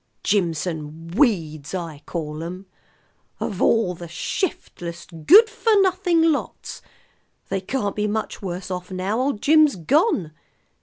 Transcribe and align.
"Jimson 0.23 1.09
weeds 1.09 1.75
I 1.75 2.01
call 2.07 2.43
'em. 2.43 2.65
Of 3.39 3.61
all 3.61 3.93
the 3.93 4.07
shiftless, 4.07 5.05
good 5.05 5.47
for 5.47 5.79
nothing 5.83 6.23
lots! 6.31 6.81
They 7.49 7.61
can't 7.61 7.95
be 7.95 8.07
much 8.07 8.41
worse 8.41 8.71
off 8.71 8.89
now 8.89 9.19
old 9.19 9.43
Jim's 9.43 9.75
gone." 9.75 10.31